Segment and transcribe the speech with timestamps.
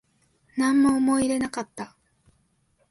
[0.57, 1.95] なんも思い入れなかった